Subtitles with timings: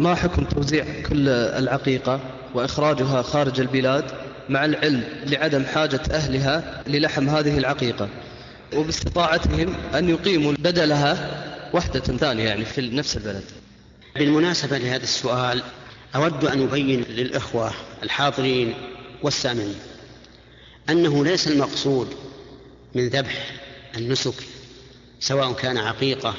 [0.00, 2.20] ما حكم توزيع كل العقيقة
[2.54, 4.04] وإخراجها خارج البلاد
[4.48, 8.08] مع العلم لعدم حاجة أهلها للحم هذه العقيقة
[8.76, 11.44] وباستطاعتهم أن يقيموا بدلها
[11.74, 13.44] وحدة ثانية يعني في نفس البلد؟
[14.16, 15.62] بالمناسبة لهذا السؤال
[16.14, 17.72] أود أن أبين للإخوة
[18.02, 18.74] الحاضرين
[19.22, 19.76] والسامعين
[20.90, 22.14] أنه ليس المقصود
[22.94, 23.50] من ذبح
[23.96, 24.34] النسك
[25.20, 26.34] سواء كان عقيقة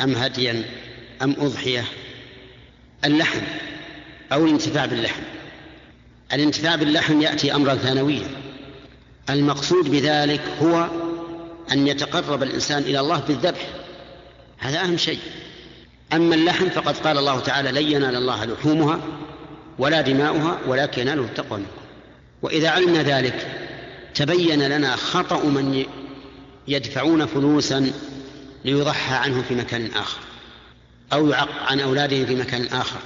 [0.00, 0.64] أم هديا
[1.22, 1.84] أم أضحية
[3.04, 3.42] اللحم
[4.32, 5.22] أو الانتفاع باللحم.
[6.32, 8.28] الانتفاع باللحم يأتي أمرا ثانويا.
[9.30, 10.88] المقصود بذلك هو
[11.72, 13.66] أن يتقرب الإنسان إلى الله بالذبح.
[14.58, 15.18] هذا أهم شيء.
[16.12, 19.00] أما اللحم فقد قال الله تعالى لن ينال الله لحومها
[19.78, 21.82] ولا دماؤها ولكن يناله التقوى منكم.
[22.42, 23.48] وإذا علمنا ذلك
[24.14, 25.84] تبين لنا خطأ من
[26.68, 27.92] يدفعون فلوسا
[28.64, 30.27] ليضحى عنه في مكان آخر.
[31.12, 33.00] أو يعق عن أولادهم في مكان آخر.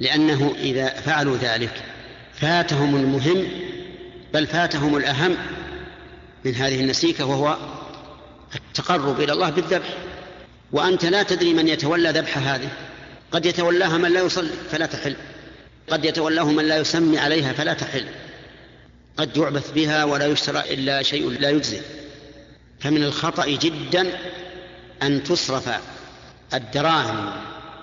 [0.00, 1.82] لأنه إذا فعلوا ذلك
[2.34, 3.48] فاتهم المهم
[4.34, 5.36] بل فاتهم الأهم
[6.44, 7.56] من هذه النسيكة وهو
[8.54, 9.88] التقرب إلى الله بالذبح.
[10.72, 12.68] وأنت لا تدري من يتولى ذبح هذه.
[13.32, 15.16] قد يتولاها من لا يصلي فلا تحل.
[15.90, 18.06] قد يتولاه من لا يسمي عليها فلا تحل.
[19.16, 21.80] قد يعبث بها ولا يشترى إلا شيء لا يجزي.
[22.80, 24.18] فمن الخطأ جدا
[25.02, 25.68] أن تصرف
[26.54, 27.30] الدراهم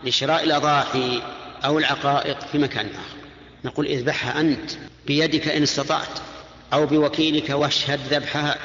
[0.04, 1.22] لشراء الأضاحي
[1.66, 3.18] أو العقائق في مكان آخر.
[3.66, 4.72] نقول اذبحها أنت
[5.08, 6.20] بيدك إن استطعت
[6.74, 8.58] أو بوكيلك واشهد ذبحها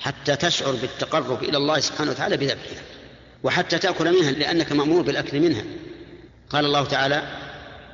[0.00, 2.82] حتى تشعر بالتقرب إلى الله سبحانه وتعالى بذبحها
[3.42, 5.62] وحتى تأكل منها لأنك مأمور بالأكل منها.
[6.50, 7.22] قال الله تعالى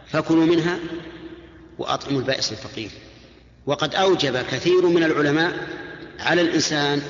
[0.08, 0.78] فكلوا منها
[1.78, 2.91] وأطعموا البائس الفقير.
[3.66, 5.53] وقد أوجب كثير من العلماء
[6.20, 7.03] على الإنسان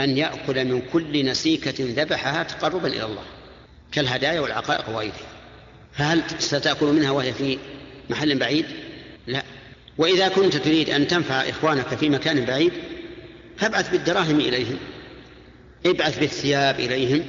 [0.00, 3.22] أن يأكل من كل نسيكة ذبحها تقربا إلى الله.
[3.92, 5.26] كالهدايا والعقائق وغيرها.
[5.92, 7.58] فهل ستأكل منها وهي في
[8.10, 8.66] محل بعيد؟
[9.26, 9.42] لا.
[9.98, 12.72] وإذا كنت تريد أن تنفع إخوانك في مكان بعيد
[13.56, 14.78] فابعث بالدراهم إليهم.
[15.86, 17.24] ابعث بالثياب إليهم.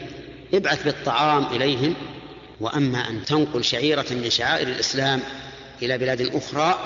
[0.53, 1.95] ابعث بالطعام إليهم.
[2.59, 5.21] وأما أن تنقل شعيرة من شعائر الإسلام
[5.81, 6.79] إلى بلاد أخرى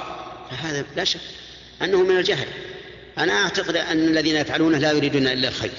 [0.51, 1.19] فهذا لا شك
[1.81, 2.47] أنه من الجهل.
[3.17, 5.71] أنا أعتقد أن الذين يفعلونه لا يريدون إلا الخير.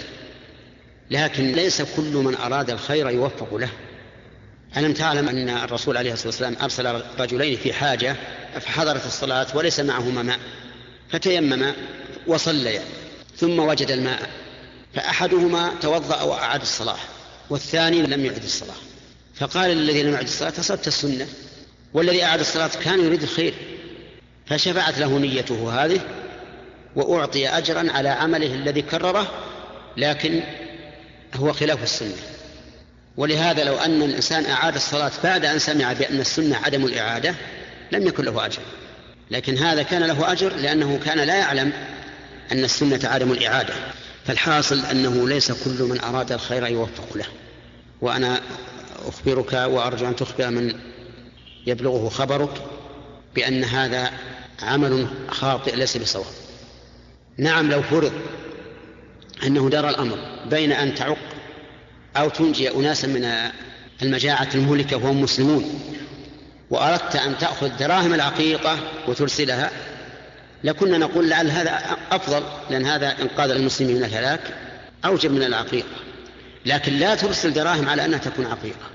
[1.11, 3.69] لكن ليس كل من أراد الخير يوفق له.
[4.77, 8.17] ألم تعلم أن الرسول عليه الصلاة والسلام أرسل رجلين في حاجة
[8.61, 10.39] فحضرت الصلاة وليس معهما ماء
[11.11, 11.73] فتيمما
[12.27, 12.83] وصليا
[13.37, 14.31] ثم وجد الماء
[14.95, 16.99] فأحدهما توضأ وأعاد الصلاة
[17.51, 18.77] والثاني لم يعد الصلاة.
[19.35, 21.27] فقال للذي لم يعد الصلاة أصبت السنة
[21.95, 23.55] والذي أعاد الصلاة كان يريد الخير.
[24.47, 26.01] فشفعت له نيته هذه
[26.97, 29.27] وأعطي أجرا على عمله الذي كرره
[29.97, 30.41] لكن
[31.37, 32.17] هو خلاف السنة.
[33.17, 37.35] ولهذا لو أن الإنسان أعاد الصلاة بعد أن سمع بأن السنة عدم الإعادة
[37.93, 38.63] لم يكن له أجر.
[39.31, 41.73] لكن هذا كان له أجر لأنه كان لا يعلم
[42.53, 43.75] أن السنة عدم الإعادة.
[44.25, 47.27] فالحاصل أنه ليس كل من أراد الخير يوفق له.
[48.01, 48.41] وأنا
[49.07, 50.75] أخبرك وأرجو أن تخبر من
[51.67, 52.63] يبلغه خبرك
[53.35, 54.11] بأن هذا
[54.63, 56.27] عمل خاطئ ليس بصواب.
[57.39, 58.13] نعم لو فرض
[59.47, 60.19] أنه دار الأمر
[60.51, 61.19] بين أن تعق
[62.17, 63.51] أو تنجي أناسا من
[64.03, 65.81] المجاعة المهلكة وهم مسلمون
[66.71, 69.71] وأردت أن تأخذ دراهم العقيقة وترسلها.
[70.65, 74.41] لكنا نقول لعل هذا أفضل لأن هذا إنقاذ المسلمين من الهلاك
[75.05, 75.97] أوجب من العقيقة.
[76.67, 78.92] لكن لا ترسل دراهم على أنها تكون عقيقة.